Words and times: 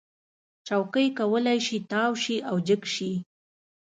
چوکۍ 0.67 1.07
کولی 1.19 1.57
شي 1.65 1.77
تاو 1.91 2.11
شي 2.23 2.35
او 2.49 2.55
جګ 2.67 2.81
شي. 2.95 3.11